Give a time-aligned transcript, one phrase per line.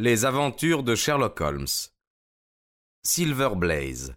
[0.00, 1.66] Les aventures de Sherlock Holmes.
[3.02, 4.14] Silver Blaze.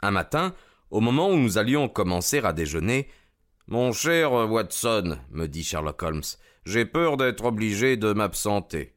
[0.00, 0.54] Un matin,
[0.92, 3.08] au moment où nous allions commencer à déjeuner,
[3.66, 6.22] Mon cher Watson, me dit Sherlock Holmes,
[6.64, 8.94] j'ai peur d'être obligé de m'absenter.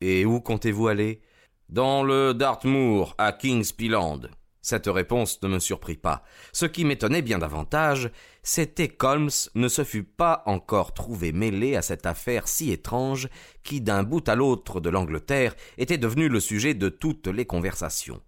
[0.00, 1.22] Et où comptez-vous aller?
[1.68, 4.20] Dans le Dartmoor, à King's Pealand.
[4.62, 6.22] Cette réponse ne me surprit pas.
[6.52, 8.10] Ce qui m'étonnait bien davantage,
[8.44, 13.28] c'était qu'Holmes ne se fût pas encore trouvé mêlé à cette affaire si étrange
[13.64, 18.22] qui, d'un bout à l'autre de l'Angleterre, était devenue le sujet de toutes les conversations.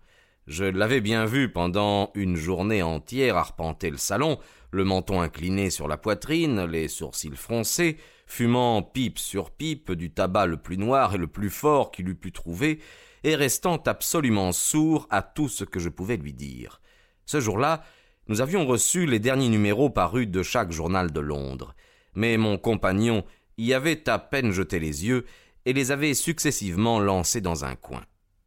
[0.49, 4.41] Je l'avais bien vu pendant une journée entière arpenter le salon,
[4.73, 10.47] le menton incliné sur la poitrine, les sourcils froncés, fumant pipe sur pipe du tabac
[10.47, 12.81] le plus noir et le plus fort qu'il eût pu trouver,
[13.25, 16.81] et restant absolument sourd à tout ce que je pouvais lui dire.
[17.27, 17.83] Ce jour-là,
[18.29, 21.75] nous avions reçu les derniers numéros parus de chaque journal de Londres,
[22.15, 23.25] mais mon compagnon
[23.57, 25.25] y avait à peine jeté les yeux
[25.65, 28.05] et les avait successivement lancés dans un coin.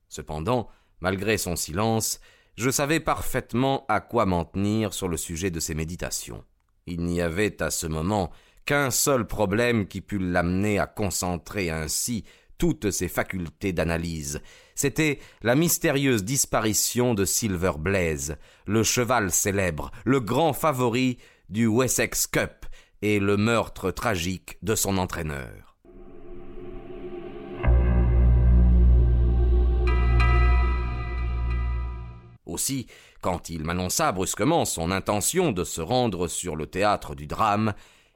[0.09, 0.69] Cependant,
[1.02, 2.19] Malgré son silence,
[2.55, 6.45] je savais parfaitement à quoi m'en tenir sur le sujet de ses méditations.
[6.86, 8.31] Il n'y avait à ce moment
[8.66, 12.23] qu'un seul problème qui pût l'amener à concentrer ainsi
[12.62, 14.40] toutes ses facultés d'analyse.
[14.76, 21.17] C'était la mystérieuse disparition de Silver Blaze, le cheval célèbre, le grand favori
[21.50, 22.67] du Wessex Cup,
[23.02, 25.76] et le meurtre tragique de son entraîneur.
[32.45, 32.86] Aussi,
[33.22, 37.73] quand il m'annonça brusquement son intention de se rendre sur le théâtre du drame,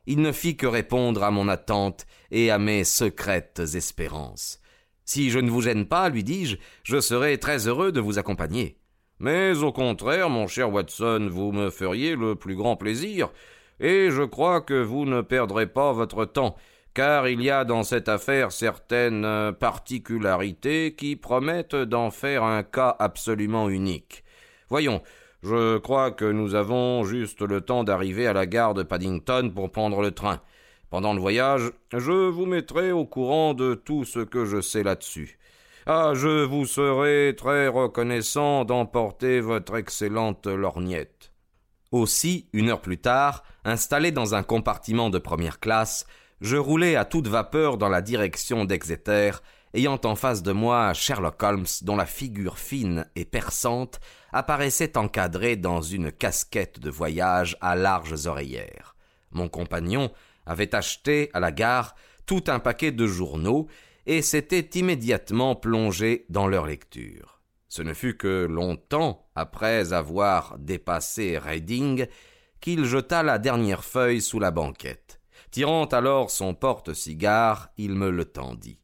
[0.08, 4.60] il ne fit que répondre à mon attente et à mes secrètes espérances.
[5.06, 8.78] Si je ne vous gêne pas, lui dis-je, je serai très heureux de vous accompagner.
[9.20, 13.30] Mais au contraire, mon cher Watson, vous me feriez le plus grand plaisir,
[13.80, 16.56] et je crois que vous ne perdrez pas votre temps,
[16.94, 22.96] car il y a dans cette affaire certaines particularités qui promettent d'en faire un cas
[23.00, 24.24] absolument unique.
[24.70, 25.02] Voyons,
[25.46, 29.72] je crois que nous avons juste le temps d'arriver à la gare de Paddington pour
[29.72, 30.42] prendre le train.
[30.90, 35.38] Pendant le voyage, je vous mettrai au courant de tout ce que je sais là-dessus.
[35.86, 41.32] Ah, je vous serai très reconnaissant d'emporter votre excellente lorgnette.
[41.92, 46.08] Aussi, une heure plus tard, installé dans un compartiment de première classe,
[46.42, 49.32] je roulais à toute vapeur dans la direction d'Exeter,
[49.76, 54.00] ayant en face de moi Sherlock Holmes dont la figure fine et perçante
[54.32, 58.96] apparaissait encadrée dans une casquette de voyage à larges oreillères.
[59.32, 60.12] Mon compagnon
[60.46, 63.68] avait acheté à la gare tout un paquet de journaux
[64.06, 67.42] et s'était immédiatement plongé dans leur lecture.
[67.68, 72.08] Ce ne fut que longtemps après avoir dépassé Reading
[72.62, 75.20] qu'il jeta la dernière feuille sous la banquette.
[75.52, 78.80] Tirant alors son porte-cigare, il me le tendit.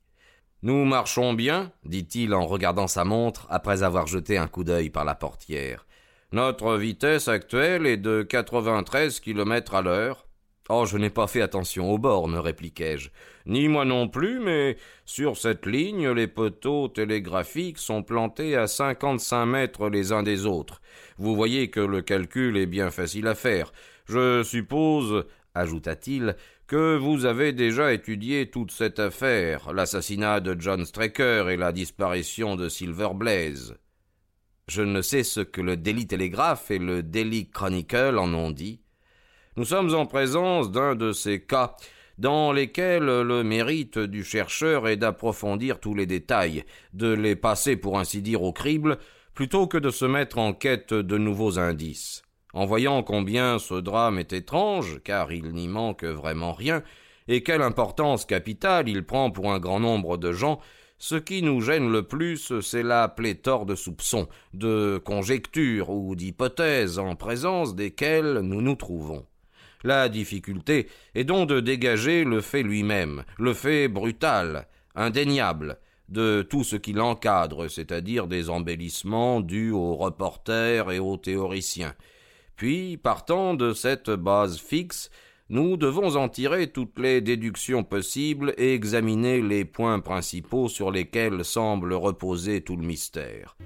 [0.63, 5.05] Nous marchons bien, dit-il en regardant sa montre après avoir jeté un coup d'œil par
[5.05, 5.87] la portière.
[6.31, 10.27] Notre vitesse actuelle est de quatre-vingt-treize kilomètres à l'heure.
[10.69, 13.09] Oh, je n'ai pas fait attention aux bornes, répliquai-je.
[13.47, 19.47] Ni moi non plus, mais sur cette ligne, les poteaux télégraphiques sont plantés à cinquante-cinq
[19.47, 20.79] mètres les uns des autres.
[21.17, 23.73] Vous voyez que le calcul est bien facile à faire.
[24.05, 26.35] Je suppose, ajouta-t-il,
[26.67, 32.55] que vous avez déjà étudié toute cette affaire, l'assassinat de John Straker et la disparition
[32.55, 33.75] de Silver Blaze.
[34.67, 38.79] Je ne sais ce que le Daily Telegraph et le Daily Chronicle en ont dit.
[39.57, 41.75] Nous sommes en présence d'un de ces cas
[42.17, 46.63] dans lesquels le mérite du chercheur est d'approfondir tous les détails,
[46.93, 48.97] de les passer pour ainsi dire au crible,
[49.33, 52.23] plutôt que de se mettre en quête de nouveaux indices.
[52.53, 56.83] En voyant combien ce drame est étrange, car il n'y manque vraiment rien,
[57.27, 60.59] et quelle importance capitale il prend pour un grand nombre de gens,
[60.97, 66.99] ce qui nous gêne le plus, c'est la pléthore de soupçons, de conjectures ou d'hypothèses
[66.99, 69.25] en présence desquelles nous nous trouvons.
[69.83, 76.63] La difficulté est donc de dégager le fait lui-même, le fait brutal, indéniable, de tout
[76.63, 81.95] ce qui l'encadre, c'est-à-dire des embellissements dus aux reporters et aux théoriciens,
[82.61, 85.09] puis, partant de cette base fixe,
[85.49, 91.43] nous devons en tirer toutes les déductions possibles et examiner les points principaux sur lesquels
[91.43, 93.57] semble reposer tout le mystère.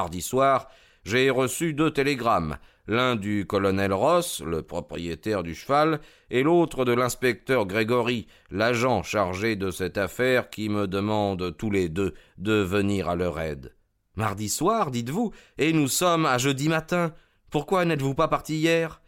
[0.00, 0.70] Mardi soir,
[1.04, 2.56] j'ai reçu deux télégrammes,
[2.86, 6.00] l'un du colonel Ross, le propriétaire du cheval,
[6.30, 11.90] et l'autre de l'inspecteur Grégory, l'agent chargé de cette affaire, qui me demandent tous les
[11.90, 13.74] deux de venir à leur aide.
[14.16, 17.12] Mardi soir, dites-vous, et nous sommes à jeudi matin.
[17.50, 19.02] Pourquoi n'êtes-vous pas parti hier?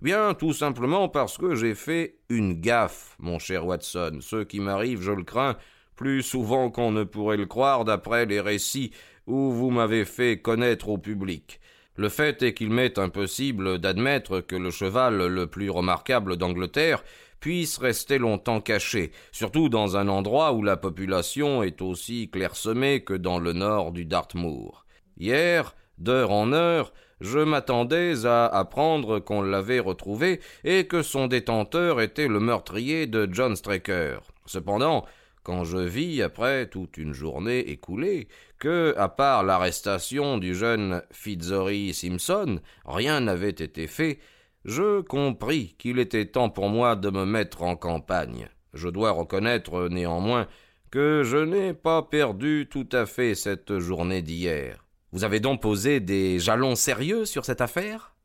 [0.00, 5.02] Bien, tout simplement parce que j'ai fait une gaffe, mon cher Watson, ce qui m'arrive,
[5.02, 5.56] je le crains,
[5.96, 8.92] plus souvent qu'on ne pourrait le croire d'après les récits
[9.26, 11.60] où vous m'avez fait connaître au public.
[11.96, 17.02] Le fait est qu'il m'est impossible d'admettre que le cheval le plus remarquable d'Angleterre
[17.40, 23.14] puisse rester longtemps caché, surtout dans un endroit où la population est aussi clairsemée que
[23.14, 24.84] dans le nord du Dartmoor.
[25.18, 32.00] Hier, d'heure en heure, je m'attendais à apprendre qu'on l'avait retrouvé et que son détenteur
[32.00, 34.18] était le meurtrier de John Straker.
[34.44, 35.06] Cependant,
[35.46, 38.26] quand je vis, après toute une journée écoulée,
[38.58, 44.18] que, à part l'arrestation du jeune Fitzory Simpson, rien n'avait été fait,
[44.64, 48.48] je compris qu'il était temps pour moi de me mettre en campagne.
[48.74, 50.48] Je dois reconnaître néanmoins
[50.90, 54.84] que je n'ai pas perdu tout à fait cette journée d'hier.
[55.12, 58.16] Vous avez donc posé des jalons sérieux sur cette affaire?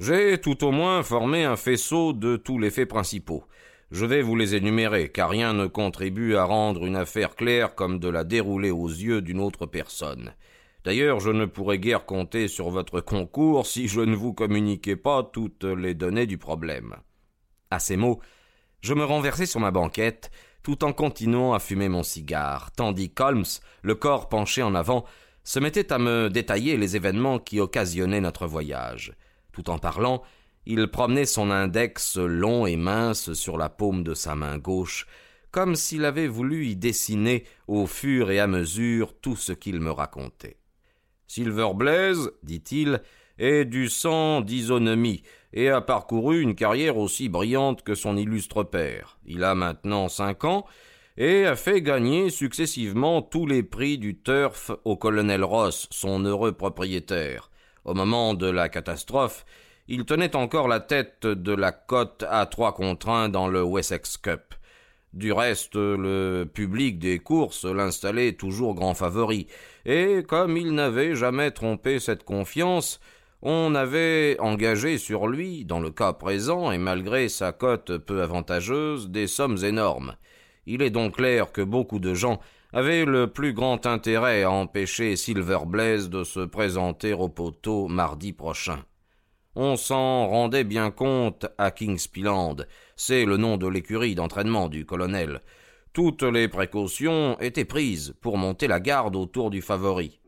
[0.00, 3.44] J'ai tout au moins formé un faisceau de tous les faits principaux.
[3.92, 8.00] Je vais vous les énumérer, car rien ne contribue à rendre une affaire claire comme
[8.00, 10.34] de la dérouler aux yeux d'une autre personne.
[10.84, 15.22] D'ailleurs, je ne pourrais guère compter sur votre concours si je ne vous communiquais pas
[15.22, 16.96] toutes les données du problème.
[17.70, 18.20] À ces mots,
[18.80, 20.32] je me renversai sur ma banquette,
[20.64, 23.44] tout en continuant à fumer mon cigare, tandis qu'Holmes,
[23.82, 25.04] le corps penché en avant,
[25.44, 29.12] se mettait à me détailler les événements qui occasionnaient notre voyage.
[29.52, 30.24] Tout en parlant,
[30.66, 35.06] il promenait son index long et mince sur la paume de sa main gauche,
[35.52, 39.90] comme s'il avait voulu y dessiner au fur et à mesure tout ce qu'il me
[39.90, 40.58] racontait.
[41.26, 43.00] Silver Blaze, dit-il,
[43.38, 45.22] est du sang d'isonomie
[45.52, 49.18] et a parcouru une carrière aussi brillante que son illustre père.
[49.24, 50.66] Il a maintenant cinq ans
[51.16, 56.52] et a fait gagner successivement tous les prix du turf au colonel Ross, son heureux
[56.52, 57.50] propriétaire.
[57.84, 59.46] Au moment de la catastrophe,
[59.88, 64.16] il tenait encore la tête de la cote à trois contre un dans le Wessex
[64.16, 64.54] Cup.
[65.12, 69.46] Du reste, le public des courses l'installait toujours grand favori,
[69.84, 73.00] et comme il n'avait jamais trompé cette confiance,
[73.42, 79.08] on avait engagé sur lui, dans le cas présent, et malgré sa cote peu avantageuse,
[79.08, 80.16] des sommes énormes.
[80.66, 82.40] Il est donc clair que beaucoup de gens
[82.72, 88.32] avaient le plus grand intérêt à empêcher Silver Blaze de se présenter au poteau mardi
[88.32, 88.84] prochain.
[89.58, 92.56] On s'en rendait bien compte à Kingspilland,
[92.94, 95.40] c'est le nom de l'écurie d'entraînement du colonel.
[95.94, 100.20] Toutes les précautions étaient prises pour monter la garde autour du favori.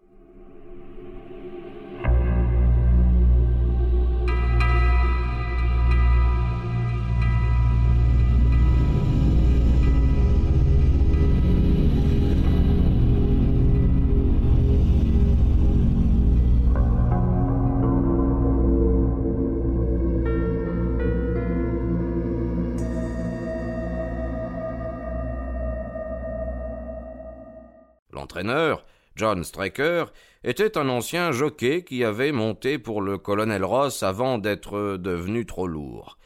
[29.17, 30.05] John Straker,
[30.45, 35.67] était un ancien jockey qui avait monté pour le colonel Ross avant d'être devenu trop
[35.67, 36.19] lourd.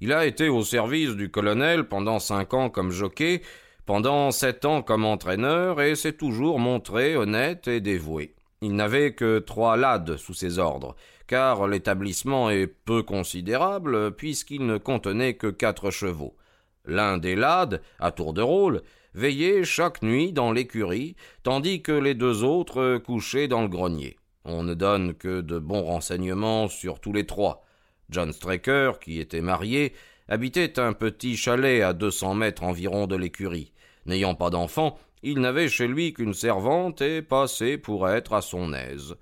[0.00, 3.40] Il a été au service du colonel pendant cinq ans comme jockey,
[3.86, 8.34] pendant sept ans comme entraîneur, et s'est toujours montré honnête et dévoué.
[8.60, 14.76] Il n'avait que trois lads sous ses ordres, car l'établissement est peu considérable puisqu'il ne
[14.76, 16.36] contenait que quatre chevaux.
[16.84, 18.82] L'un des lads, à tour de rôle,
[19.14, 24.16] veillaient chaque nuit dans l'écurie, tandis que les deux autres couchaient dans le grenier.
[24.44, 27.64] On ne donne que de bons renseignements sur tous les trois.
[28.10, 29.94] John Straker, qui était marié,
[30.28, 33.72] habitait un petit chalet à deux cents mètres environ de l'écurie.
[34.06, 38.74] N'ayant pas d'enfant, il n'avait chez lui qu'une servante et passait pour être à son
[38.74, 39.16] aise.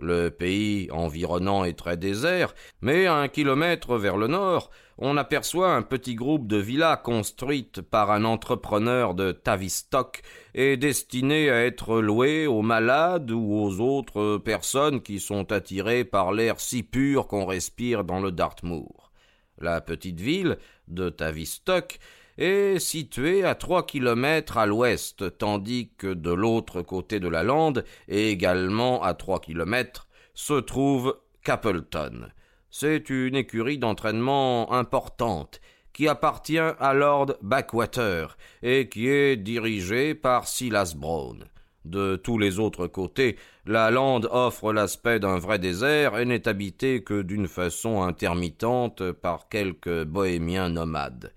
[0.00, 5.74] Le pays environnant est très désert, mais à un kilomètre vers le nord, on aperçoit
[5.74, 10.22] un petit groupe de villas construites par un entrepreneur de Tavistock
[10.54, 16.32] et destinées à être louées aux malades ou aux autres personnes qui sont attirées par
[16.32, 19.12] l'air si pur qu'on respire dans le Dartmoor.
[19.60, 22.00] La petite ville de Tavistock
[22.36, 27.84] est situé à trois kilomètres à l'ouest, tandis que de l'autre côté de la lande,
[28.08, 32.28] également à trois kilomètres, se trouve Capleton.
[32.70, 35.60] C'est une écurie d'entraînement importante
[35.94, 41.44] qui appartient à Lord Backwater et qui est dirigée par Silas Brown.
[41.86, 47.02] De tous les autres côtés, la lande offre l'aspect d'un vrai désert et n'est habitée
[47.02, 51.32] que d'une façon intermittente par quelques bohémiens nomades.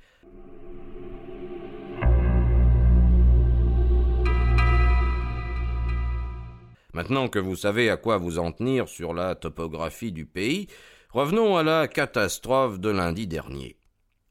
[6.94, 10.68] Maintenant que vous savez à quoi vous en tenir sur la topographie du pays,
[11.14, 13.76] revenons à la catastrophe de lundi dernier.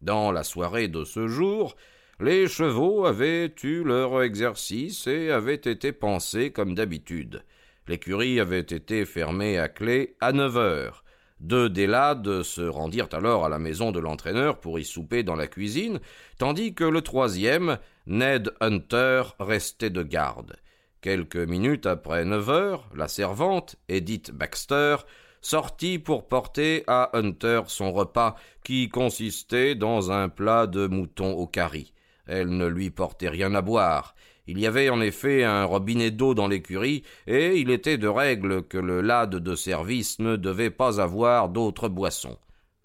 [0.01, 1.77] Dans la soirée de ce jour,
[2.21, 7.45] les chevaux avaient eu leur exercice et avaient été pansés comme d'habitude.
[7.87, 11.05] L'écurie avait été fermée à clé à neuf heures.
[11.41, 15.37] Deux des lades se rendirent alors à la maison de l'entraîneur pour y souper dans
[15.37, 16.01] la cuisine,
[16.39, 20.57] tandis que le troisième, Ned Hunter, restait de garde.
[21.01, 24.97] Quelques minutes après neuf heures, la servante, Edith Baxter,
[25.41, 31.47] sortit pour porter à Hunter son repas, qui consistait dans un plat de mouton au
[31.47, 31.93] curry.
[32.27, 34.15] Elle ne lui portait rien à boire.
[34.47, 38.63] Il y avait en effet un robinet d'eau dans l'écurie, et il était de règle
[38.63, 42.37] que le lad de service ne devait pas avoir d'autre boisson.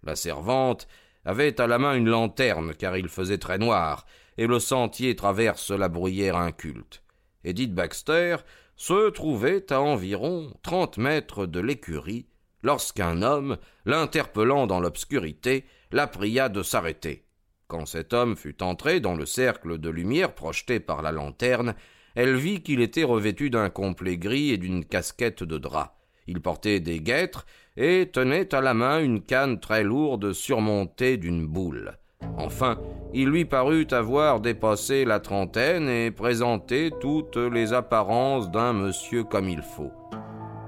[0.03, 0.88] La servante
[1.25, 4.05] avait à la main une lanterne, car il faisait très noir,
[4.38, 7.01] et le sentier traverse la bruyère inculte.
[7.43, 8.38] Edith Baxter
[8.75, 12.27] se trouvait à environ trente mètres de l'écurie
[12.63, 17.25] lorsqu'un homme, l'interpellant dans l'obscurité, la pria de s'arrêter.
[17.67, 21.75] Quand cet homme fut entré dans le cercle de lumière projeté par la lanterne,
[22.15, 25.97] elle vit qu'il était revêtu d'un complet gris et d'une casquette de drap.
[26.27, 27.45] Il portait des guêtres
[27.77, 31.97] et tenait à la main une canne très lourde surmontée d'une boule.
[32.38, 32.79] Enfin,
[33.13, 39.50] il lui parut avoir dépassé la trentaine et présenté toutes les apparences d'un monsieur comme
[39.50, 39.91] il faut.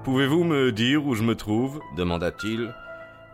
[0.04, 2.72] Pouvez-vous me dire où je me trouve demanda-t-il.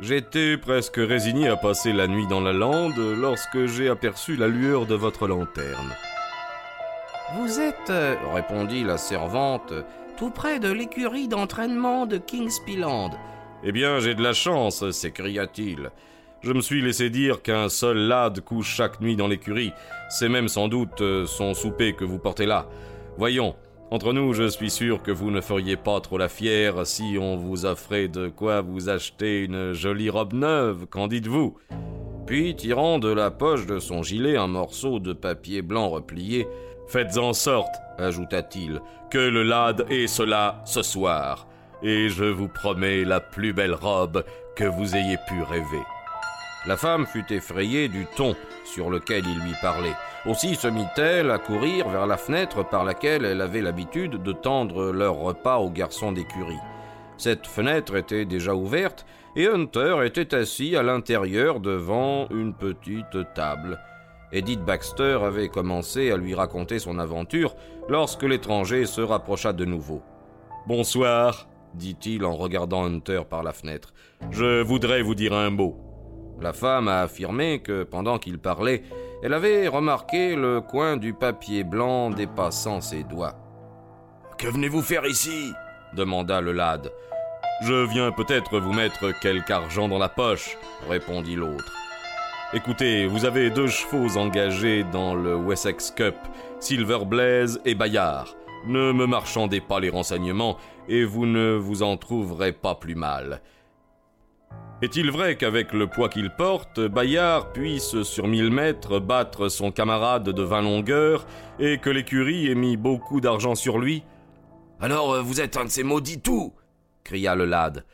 [0.00, 4.86] J'étais presque résigné à passer la nuit dans la lande lorsque j'ai aperçu la lueur
[4.86, 5.94] de votre lanterne.
[7.36, 9.72] Vous êtes, euh, répondit la servante,
[10.16, 13.10] tout près de l'écurie d'entraînement de Kingspeeland.
[13.62, 15.90] Eh bien, j'ai de la chance, s'écria-t-il.
[16.42, 19.72] Je me suis laissé dire qu'un seul lad couche chaque nuit dans l'écurie.
[20.10, 22.66] C'est même sans doute euh, son souper que vous portez là.
[23.16, 23.54] Voyons,
[23.90, 27.36] entre nous, je suis sûr que vous ne feriez pas trop la fière si on
[27.36, 31.56] vous offrait de quoi vous acheter une jolie robe neuve, qu'en dites-vous?
[32.26, 36.48] Puis, tirant de la poche de son gilet un morceau de papier blanc replié,
[36.86, 41.46] Faites en sorte, ajouta-t-il, que le lad ait cela ce soir,
[41.82, 44.24] et je vous promets la plus belle robe
[44.54, 45.82] que vous ayez pu rêver.
[46.66, 49.94] La femme fut effrayée du ton sur lequel il lui parlait.
[50.24, 54.90] Aussi se mit-elle à courir vers la fenêtre par laquelle elle avait l'habitude de tendre
[54.90, 56.60] leur repas aux garçons d'écurie.
[57.18, 59.04] Cette fenêtre était déjà ouverte,
[59.36, 63.78] et Hunter était assis à l'intérieur devant une petite table.
[64.32, 67.54] Edith Baxter avait commencé à lui raconter son aventure
[67.88, 70.02] lorsque l'étranger se rapprocha de nouveau.
[70.66, 73.92] Bonsoir, dit-il en regardant Hunter par la fenêtre.
[74.30, 75.83] Je voudrais vous dire un mot.
[76.40, 78.82] La femme a affirmé que, pendant qu'il parlait,
[79.22, 83.36] elle avait remarqué le coin du papier blanc dépassant ses doigts.
[84.38, 85.52] Que venez-vous faire ici?
[85.94, 86.90] demanda le lad.
[87.62, 91.72] Je viens peut-être vous mettre quelque argent dans la poche, répondit l'autre.
[92.52, 96.16] Écoutez, vous avez deux chevaux engagés dans le Wessex Cup,
[96.60, 98.36] Silver Blaze et Bayard.
[98.66, 100.56] Ne me marchandez pas les renseignements,
[100.88, 103.40] et vous ne vous en trouverez pas plus mal.
[104.82, 110.28] Est-il vrai qu'avec le poids qu'il porte, Bayard puisse sur mille mètres battre son camarade
[110.28, 111.26] de vingt longueurs
[111.60, 114.02] et que l'écurie ait mis beaucoup d'argent sur lui?
[114.80, 116.52] Alors euh, vous êtes un de ces maudits tout
[117.04, 117.84] cria le lad.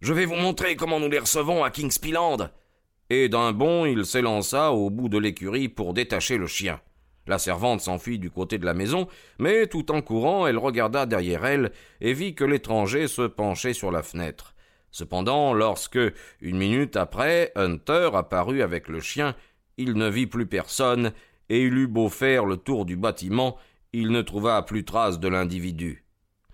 [0.00, 2.48] Je vais vous montrer comment nous les recevons à Kingspeeland.
[3.10, 6.80] Et d'un bond, il s'élança au bout de l'écurie pour détacher le chien.
[7.26, 9.08] La servante s'enfuit du côté de la maison,
[9.38, 13.90] mais tout en courant, elle regarda derrière elle et vit que l'étranger se penchait sur
[13.90, 14.54] la fenêtre.
[14.90, 15.98] Cependant, lorsque,
[16.40, 19.34] une minute après, Hunter apparut avec le chien,
[19.76, 21.12] il ne vit plus personne,
[21.48, 23.56] et il eut beau faire le tour du bâtiment,
[23.92, 26.04] il ne trouva plus trace de l'individu.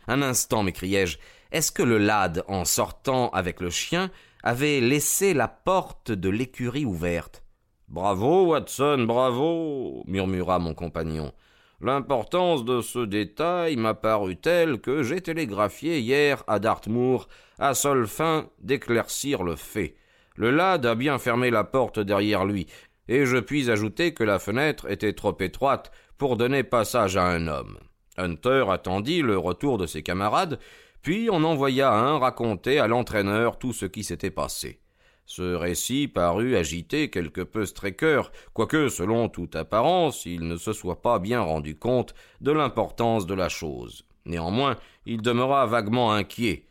[0.08, 1.18] Un instant, m'écriai-je,
[1.52, 4.10] est-ce que le lad, en sortant avec le chien,
[4.42, 7.42] avait laissé la porte de l'écurie ouverte?
[7.88, 11.32] Bravo, Watson, bravo murmura mon compagnon.
[11.80, 17.28] L'importance de ce détail m'a paru telle que j'ai télégraphié hier à Dartmoor
[17.58, 19.94] à seule fin d'éclaircir le fait.
[20.36, 22.66] Le lad a bien fermé la porte derrière lui,
[23.08, 27.46] et je puis ajouter que la fenêtre était trop étroite pour donner passage à un
[27.46, 27.78] homme.
[28.16, 30.58] Hunter attendit le retour de ses camarades,
[31.02, 34.80] puis en envoya un raconter à l'entraîneur tout ce qui s'était passé.
[35.26, 41.02] Ce récit parut agiter quelque peu Straker, quoique, selon toute apparence, il ne se soit
[41.02, 44.04] pas bien rendu compte de l'importance de la chose.
[44.24, 46.66] Néanmoins, il demeura vaguement inquiet.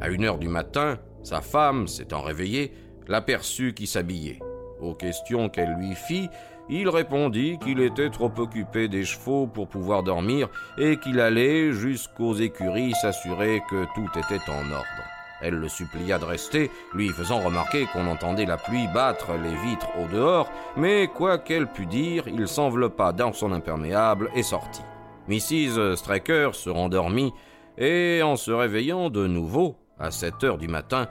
[0.00, 2.72] À une heure du matin, sa femme, s'étant réveillée,
[3.08, 4.40] l'aperçut qui s'habillait.
[4.80, 6.28] Aux questions qu'elle lui fit,
[6.68, 12.34] il répondit qu'il était trop occupé des chevaux pour pouvoir dormir et qu'il allait jusqu'aux
[12.34, 15.19] écuries s'assurer que tout était en ordre.
[15.42, 19.88] Elle le supplia de rester, lui faisant remarquer qu'on entendait la pluie battre les vitres
[19.98, 24.84] au dehors, mais quoi qu'elle pût dire, il s'enveloppa dans son imperméable et sortit.
[25.28, 25.96] Mrs.
[25.96, 27.32] Straker se rendormit,
[27.78, 31.08] et en se réveillant de nouveau, à sept heures du matin,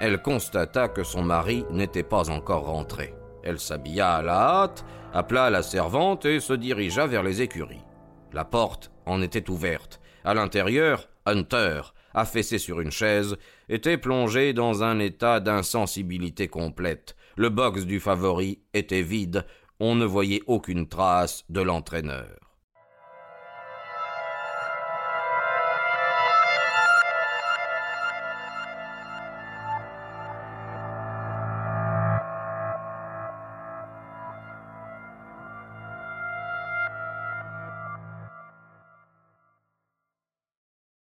[0.00, 3.14] elle constata que son mari n'était pas encore rentré.
[3.42, 7.84] Elle s'habilla à la hâte, appela la servante et se dirigea vers les écuries.
[8.32, 10.00] La porte en était ouverte.
[10.24, 11.80] À l'intérieur, Hunter,
[12.14, 13.36] affaissé sur une chaise,
[13.68, 17.16] était plongé dans un état d'insensibilité complète.
[17.36, 19.46] Le box du favori était vide,
[19.78, 22.49] on ne voyait aucune trace de l'entraîneur.